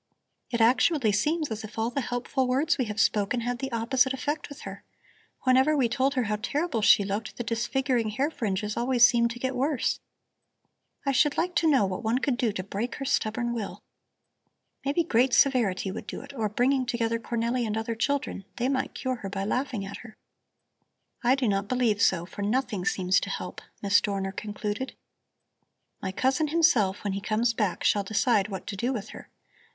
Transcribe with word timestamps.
"It 0.49 0.61
actually 0.61 1.11
seems 1.11 1.51
as 1.51 1.63
if 1.63 1.77
all 1.77 1.91
the 1.91 2.01
helpful 2.01 2.47
words 2.47 2.79
we 2.79 2.85
have 2.85 2.99
spoken 2.99 3.41
had 3.41 3.59
the 3.59 3.71
opposite 3.71 4.15
effect 4.15 4.49
with 4.49 4.61
her. 4.61 4.83
Whenever 5.41 5.77
we 5.77 5.87
told 5.87 6.15
her 6.15 6.23
how 6.23 6.37
terrible 6.37 6.81
she 6.81 7.03
looked, 7.03 7.37
the 7.37 7.43
disfiguring 7.43 8.09
hair 8.09 8.31
fringes 8.31 8.75
always 8.75 9.05
seemed 9.05 9.29
to 9.29 9.37
get 9.39 9.53
worse. 9.55 9.99
I 11.05 11.11
should 11.11 11.37
like 11.37 11.53
to 11.57 11.69
know 11.69 11.85
what 11.85 12.01
one 12.01 12.17
could 12.17 12.35
do 12.35 12.51
to 12.51 12.63
break 12.63 12.95
her 12.95 13.05
stubborn 13.05 13.53
will. 13.53 13.83
Maybe 14.83 15.03
great 15.03 15.35
severity 15.35 15.91
would 15.91 16.07
do 16.07 16.21
it 16.21 16.33
or 16.33 16.49
bringing 16.49 16.87
together 16.87 17.19
Cornelli 17.19 17.63
and 17.63 17.77
other 17.77 17.93
children; 17.93 18.45
they 18.55 18.69
might 18.69 18.95
cure 18.95 19.17
her 19.17 19.29
by 19.29 19.43
laughing 19.43 19.85
at 19.85 19.97
her." 19.97 20.15
"I 21.23 21.35
do 21.35 21.47
not 21.47 21.67
believe 21.67 22.01
so, 22.01 22.25
for 22.25 22.41
nothing 22.41 22.85
seems 22.85 23.19
to 23.19 23.29
help," 23.29 23.61
Miss 23.83 24.01
Dorner 24.01 24.31
concluded. 24.31 24.95
"My 26.01 26.11
cousin 26.11 26.47
himself, 26.47 27.03
when 27.03 27.13
he 27.13 27.21
comes 27.21 27.53
back, 27.53 27.83
shall 27.83 28.03
decide 28.03 28.47
what 28.47 28.65
to 28.65 28.75
do 28.75 28.91
with 28.91 29.09
her. 29.09 29.29